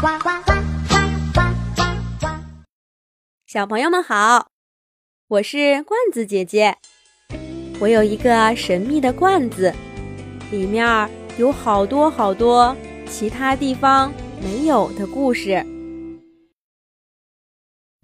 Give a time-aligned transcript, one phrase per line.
[0.00, 0.52] 呱呱呱
[0.88, 1.42] 呱
[1.76, 1.84] 呱
[2.18, 2.26] 呱！
[3.46, 4.48] 小朋友们好，
[5.28, 6.78] 我是罐子姐姐。
[7.78, 9.74] 我有一个神秘的罐子，
[10.50, 12.74] 里面有好多好多
[13.10, 14.10] 其他地方
[14.42, 15.66] 没有的故事。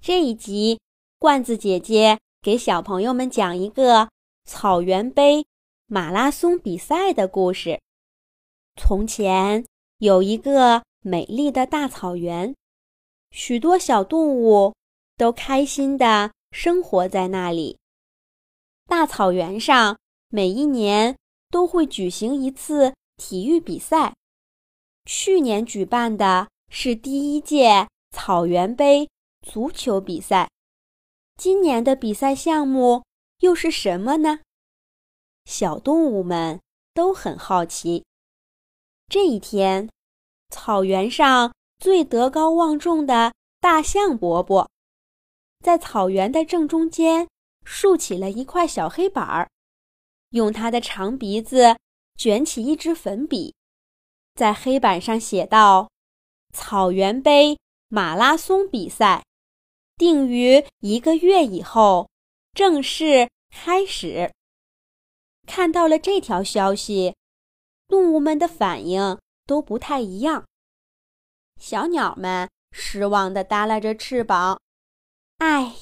[0.03, 0.79] 这一集，
[1.19, 4.11] 罐子姐姐给小朋友们讲一个
[4.45, 5.47] 草原杯
[5.87, 7.81] 马拉松比赛的故事。
[8.79, 9.65] 从前
[9.97, 10.83] 有一个。
[11.06, 12.52] 美丽的大草原，
[13.30, 14.74] 许多小动物
[15.16, 17.78] 都开心地生活在那里。
[18.87, 19.97] 大草原上
[20.30, 21.16] 每一年
[21.48, 24.16] 都会举行一次体育比赛。
[25.05, 29.09] 去年举办的是第一届草原杯
[29.42, 30.50] 足球比赛，
[31.36, 33.05] 今年的比赛项目
[33.38, 34.41] 又是什么呢？
[35.45, 36.61] 小动物们
[36.92, 38.05] 都很好奇。
[39.06, 39.88] 这一天。
[40.50, 44.70] 草原上最德高望重的大象伯伯，
[45.61, 47.28] 在草原的正中间
[47.64, 49.50] 竖起了一块小黑板儿，
[50.30, 51.77] 用他的长鼻子
[52.16, 53.55] 卷起一支粉笔，
[54.34, 55.91] 在黑板上写道
[56.55, 59.25] ：“草原杯马拉松比赛
[59.97, 62.08] 定于一个月以后
[62.55, 64.33] 正式开始。”
[65.47, 67.14] 看到了这条消息，
[67.86, 69.19] 动物们的反应。
[69.47, 70.44] 都不太一样。
[71.61, 74.61] 小鸟们失望地耷拉着翅膀，
[75.38, 75.77] 唉，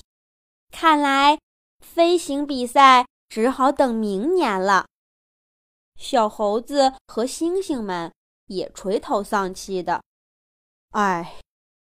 [0.71, 1.39] 看来
[1.81, 4.87] 飞行比赛只好等明年了。
[5.97, 8.13] 小猴子和猩猩们
[8.47, 10.03] 也垂头丧气的，
[10.91, 11.41] 唉，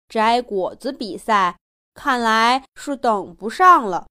[0.08, 1.58] 摘果子比赛
[1.94, 4.06] 看来是等不上了。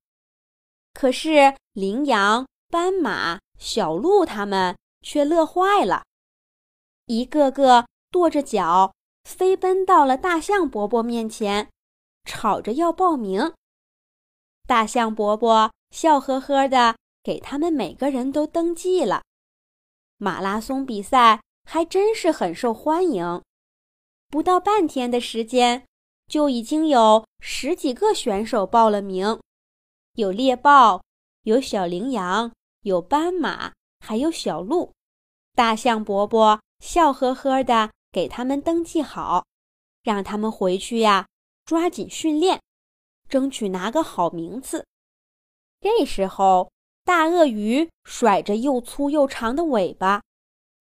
[0.94, 6.04] 可是羚羊、斑马、小鹿它们却乐坏了。
[7.10, 8.94] 一个个跺着脚
[9.24, 11.68] 飞奔到了大象伯伯面前，
[12.24, 13.52] 吵着要报名。
[14.68, 19.24] 大象伯伯笑呵呵的给他们每个人都登记了。
[20.18, 23.42] 马拉松比赛还真是很受欢迎，
[24.28, 25.84] 不到半天的时间，
[26.28, 29.40] 就已经有十几个选手报了名，
[30.14, 31.02] 有猎豹，
[31.42, 32.52] 有小羚羊，
[32.82, 34.92] 有斑马，还有小鹿。
[35.56, 36.62] 大象伯伯。
[36.80, 39.46] 笑呵呵的给他们登记好，
[40.04, 41.28] 让他们回去呀，
[41.66, 42.62] 抓紧训练，
[43.28, 44.86] 争取拿个好名次。
[45.82, 46.72] 这时候，
[47.04, 50.22] 大鳄鱼甩着又粗又长的尾巴，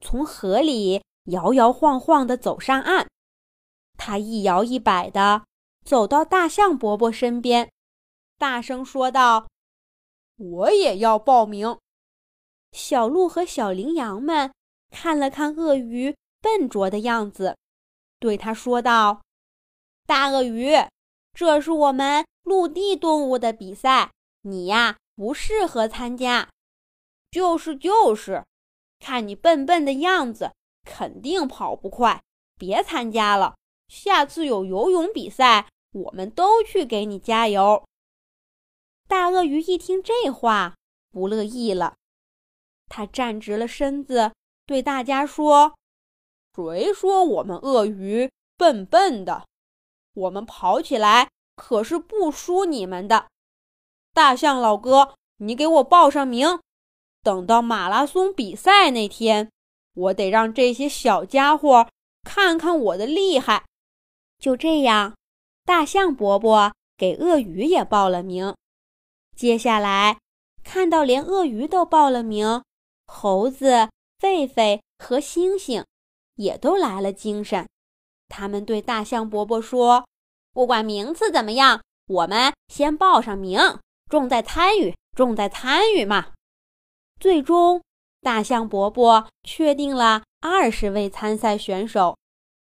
[0.01, 3.09] 从河里摇摇晃晃地走上岸。
[3.97, 5.45] 它一摇一摆地
[5.85, 7.71] 走到大象伯伯身边，
[8.39, 9.49] 大声说道
[10.39, 11.79] ：“我也要报名。”
[12.73, 14.53] 小鹿和小羚羊们。
[14.91, 17.57] 看了看鳄鱼笨拙的样子，
[18.19, 19.23] 对他说道
[20.07, 20.73] ：“大鳄鱼，
[21.33, 24.13] 这是我们陆地动物的比赛，
[24.43, 26.49] 你呀不适合参加。
[27.31, 28.45] ”“就是就是，
[28.99, 30.53] 看你笨笨的样子，
[30.85, 32.23] 肯定跑不快，
[32.59, 33.57] 别参加了。
[33.89, 37.85] 下次有游泳比赛，我们都去给你加油。”
[39.07, 40.77] 大鳄鱼一听这话，
[41.11, 41.97] 不乐意了，
[42.89, 44.33] 他站直了身子。
[44.69, 45.79] 对大家说
[46.55, 49.47] ：“谁说我们鳄鱼笨笨的？
[50.13, 53.29] 我们跑起来可是不输你们的。
[54.13, 56.61] 大象老哥，你给我报上名。
[57.23, 59.51] 等到马拉松比赛那天，
[59.95, 61.89] 我得让这些小家伙
[62.23, 63.65] 看看我的厉害。”
[64.39, 65.17] 就这样，
[65.65, 68.55] 大象伯伯给鳄鱼也报了名。
[69.35, 70.19] 接下来，
[70.63, 72.63] 看到连鳄鱼都报了名，
[73.07, 73.89] 猴子。
[74.21, 75.85] 狒狒和猩猩
[76.35, 77.69] 也都来了精神，
[78.29, 80.05] 他们对大象伯伯说
[80.53, 83.61] ：“不管名次怎么样，我们先报上名，
[84.09, 86.33] 重在参与，重在参与嘛。”
[87.21, 87.81] 最终，
[88.21, 92.17] 大象伯伯确定了二十位参赛选手，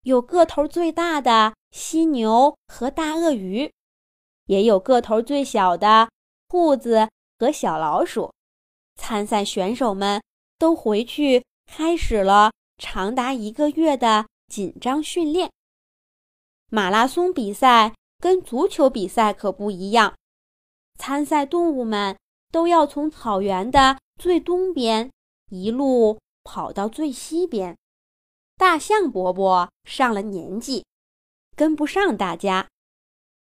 [0.03, 3.71] 有个头最大的犀牛和大鳄鱼，
[4.47, 6.09] 也有个头最小的
[6.49, 7.09] 兔子
[7.39, 8.33] 和小老鼠。
[8.97, 10.23] 参赛选手们。
[10.65, 15.51] 都回去开始了长达一个月的紧张训练。
[16.71, 20.15] 马拉松比赛跟足球比赛可不一样，
[20.99, 22.17] 参赛动物们
[22.51, 25.11] 都要从草原的最东边
[25.51, 27.77] 一路跑到最西边。
[28.57, 30.87] 大象伯伯上了年纪，
[31.55, 32.67] 跟不上大家，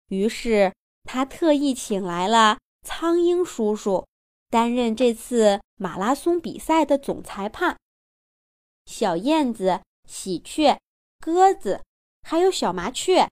[0.09, 0.71] 于是
[1.03, 4.05] 他特意请来了苍鹰叔叔。
[4.49, 7.77] 担任这次马拉松比赛的总裁判，
[8.85, 10.79] 小燕子、喜鹊、
[11.19, 11.83] 鸽子，
[12.21, 13.29] 还有小麻雀，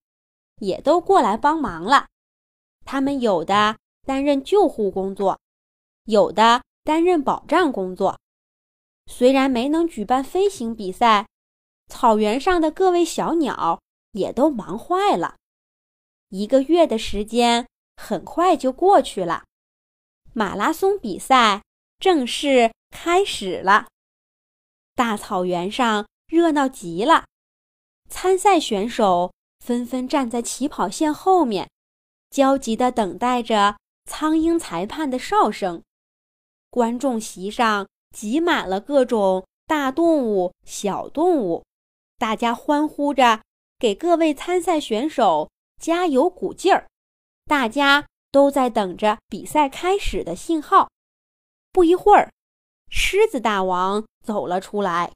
[0.59, 2.07] 也都过来帮忙了。
[2.83, 5.39] 他们有的担任救护工作，
[6.03, 8.19] 有的担任保障工作。
[9.07, 11.27] 虽然没能举办飞行比赛，
[11.88, 15.35] 草原上的各位小鸟也都忙坏了。
[16.29, 19.45] 一个月的时间很快就过去了，
[20.37, 21.63] 马拉松比赛
[21.97, 23.87] 正式开始了。
[24.93, 27.23] 大草原上热闹极了。
[28.09, 31.69] 参赛选手纷纷站在起跑线后面，
[32.29, 35.81] 焦急地等待着苍鹰裁判的哨声。
[36.69, 41.63] 观众席上挤满了各种大动物、小动物，
[42.17, 43.41] 大家欢呼着，
[43.79, 45.49] 给各位参赛选手
[45.79, 46.87] 加油鼓劲儿。
[47.45, 48.05] 大家
[48.35, 50.89] 都在等着比赛开始的信号。
[51.71, 52.33] 不一会儿，
[52.89, 55.13] 狮子大王走了出来，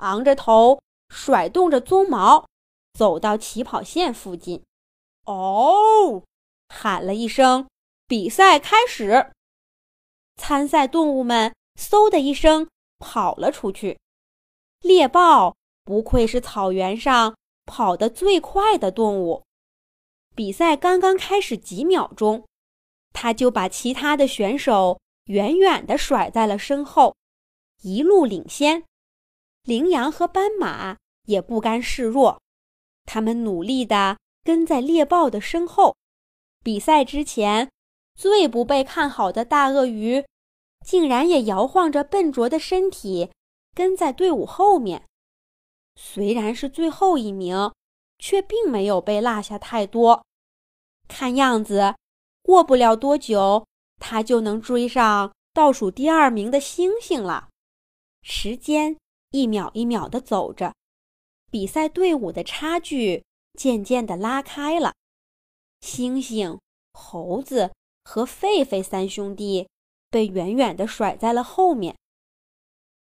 [0.00, 0.78] 昂着头。
[1.08, 2.46] 甩动着鬃毛，
[2.92, 4.62] 走到起跑线附近。
[5.24, 6.22] 哦，
[6.68, 7.66] 喊了一声
[8.06, 9.32] ：“比赛开始！”
[10.36, 12.68] 参赛动物们嗖的一声
[12.98, 13.98] 跑了出去。
[14.82, 17.34] 猎豹不愧是草原上
[17.64, 19.42] 跑得最快的动物。
[20.34, 22.46] 比赛刚刚开始几秒钟，
[23.12, 27.16] 他就把其他的选手远远地甩在了身后，
[27.82, 28.84] 一路领先。
[29.64, 32.40] 羚羊和斑马也不甘示弱，
[33.04, 35.96] 他们努力地跟在猎豹的身后。
[36.64, 37.70] 比赛之前，
[38.14, 40.24] 最不被看好的大鳄鱼，
[40.84, 43.30] 竟然也摇晃着笨拙的身体
[43.74, 45.04] 跟在队伍后面。
[45.96, 47.72] 虽然是最后一名，
[48.18, 50.24] 却并没有被落下太多。
[51.06, 51.94] 看样子，
[52.48, 53.66] 过不了多久，
[54.00, 57.50] 他就能追上倒数第二名的星星了。
[58.22, 58.96] 时间。
[59.32, 60.72] 一秒一秒地走着，
[61.50, 63.22] 比赛队伍的差距
[63.58, 64.94] 渐渐地拉开了。
[65.82, 66.58] 猩猩、
[66.94, 67.70] 猴子
[68.04, 69.68] 和狒狒三兄弟
[70.08, 71.94] 被远远地甩在了后面，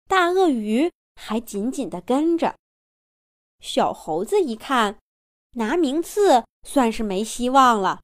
[0.07, 2.55] 大鳄鱼还紧紧地跟着。
[3.59, 4.97] 小猴子一看，
[5.55, 7.99] 拿名次算是没希望了。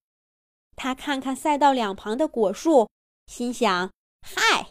[0.79, 2.89] 他看看赛道两旁的果树，
[3.27, 3.91] 心想
[4.25, 4.69] ：“嗨，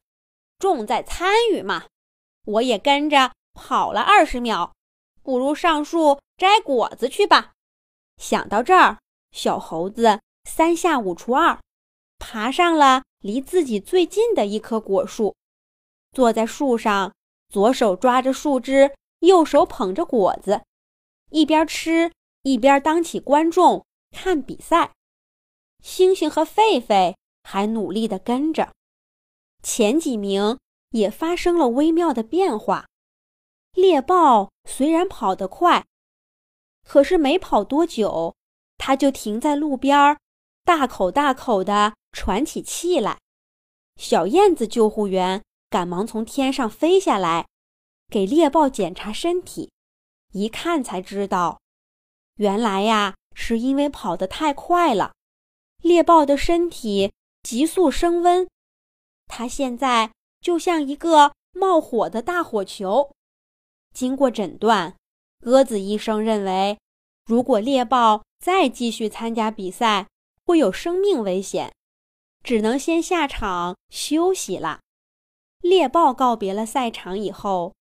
[0.58, 1.84] 重在参与嘛，
[2.46, 4.72] 我也跟着。”跑了二十秒，
[5.24, 7.54] 不如上树摘果子去吧。
[8.16, 8.98] 想到这儿，
[9.32, 11.58] 小猴子三下五除二，
[12.20, 15.34] 爬上了离自己最近的一棵果树，
[16.12, 17.12] 坐在树上，
[17.48, 20.62] 左手抓着树枝，右手捧着果子，
[21.30, 22.12] 一边吃
[22.42, 24.92] 一边当起观众看比赛。
[25.88, 28.74] 星星和狒狒还努力地跟着，
[29.62, 30.58] 前几名
[30.90, 32.86] 也发生了微妙的变化。
[33.72, 35.86] 猎豹虽然跑得快，
[36.86, 38.36] 可是没跑多久，
[38.76, 40.18] 它就停在路边儿，
[40.62, 43.18] 大口大口地喘起气来。
[43.96, 47.46] 小燕子救护员赶忙从天上飞下来，
[48.08, 49.70] 给猎豹检查身体。
[50.32, 51.58] 一看才知道，
[52.34, 55.14] 原来呀，是因为跑得太快了，
[55.82, 58.48] 猎豹的身体急速升温，
[59.26, 63.10] 它现在就像一个冒火的大火球。
[63.94, 64.96] 经过诊断，
[65.40, 66.78] 鸽子医生认为，
[67.24, 70.06] 如果猎豹再继续参加比赛，
[70.44, 71.72] 会有生命危险，
[72.42, 74.80] 只能先下场休息了。
[75.60, 77.74] 猎豹告别了赛场以后，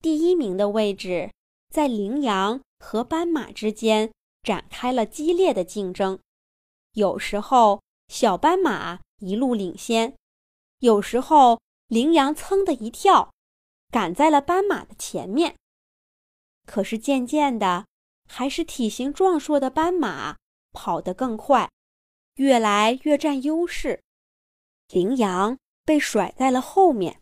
[0.00, 1.30] 第一名的位置
[1.70, 4.12] 在羚羊和斑马之间
[4.42, 6.18] 展开了激烈的竞争。
[6.92, 10.16] 有时候小斑马一路领先，
[10.78, 13.32] 有时候羚羊噌的一跳。
[13.90, 15.54] 赶在了斑马的前面，
[16.64, 17.84] 可是渐渐的，
[18.26, 20.38] 还是体型壮硕的斑马
[20.72, 21.70] 跑得更快，
[22.36, 24.02] 越来越占优势。
[24.88, 27.20] 羚羊被甩在了后面，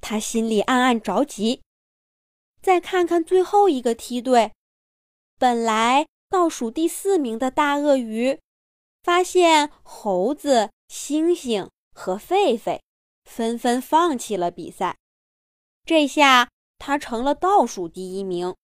[0.00, 1.62] 他心里暗暗着急。
[2.62, 4.52] 再看看最后一个梯队，
[5.36, 8.38] 本来倒数第四名的大鳄鱼，
[9.02, 12.78] 发现猴子、猩猩和狒狒
[13.24, 14.96] 纷纷放弃了比赛。
[15.84, 18.54] 这下他成了倒数第一名。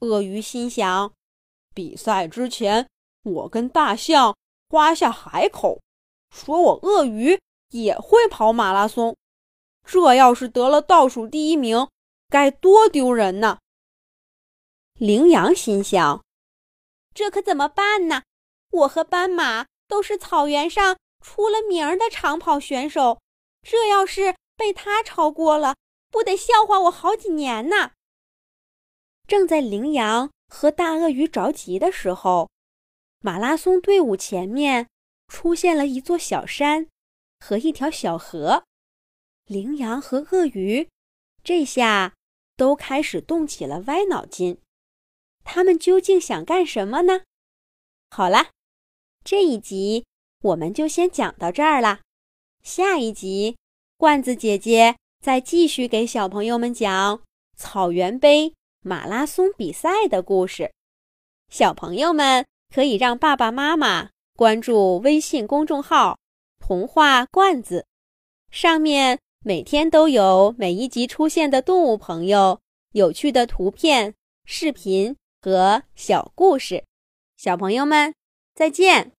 [0.00, 1.12] 鳄鱼心想：
[1.74, 2.88] 比赛之前，
[3.24, 4.34] 我跟大象
[4.68, 5.82] 夸下海口，
[6.30, 7.38] 说我鳄鱼
[7.72, 9.14] 也会跑马拉松。
[9.84, 11.86] 这要是得了倒数第一名，
[12.30, 13.58] 该多丢人呢！
[14.94, 16.23] 羚羊心想：
[17.14, 18.24] 这可怎么办呢？
[18.70, 23.20] 我和斑马都是草原上出了名的长跑选手，
[23.62, 25.76] 这要是被他超过了，
[26.10, 27.92] 不得笑话我好几年呢！
[29.26, 32.50] 正在羚羊和大鳄鱼着急的时候，
[33.20, 34.88] 马拉松队伍前面
[35.28, 36.88] 出现了一座小山
[37.38, 38.64] 和一条小河。
[39.46, 40.88] 羚羊和鳄鱼
[41.42, 42.14] 这下
[42.56, 44.58] 都开始动起了歪脑筋，
[45.44, 47.20] 他们究竟想干什么呢？
[48.10, 48.50] 好啦，
[49.22, 50.04] 这一集
[50.42, 52.00] 我们就先讲到这儿啦。
[52.62, 53.56] 下一集，
[53.96, 57.22] 罐子姐姐再继续给小朋友们讲
[57.56, 60.72] 草原杯马拉松比赛的故事。
[61.50, 66.18] 小朋友们可以让爸爸妈妈关注微信公众号
[66.58, 67.86] “童话罐子”，
[68.50, 72.58] 上面每天都有每一集出现的动物朋友、
[72.92, 76.84] 有趣的图片、视频和小故事。
[77.36, 78.14] 小朋友们，
[78.54, 79.12] 再见。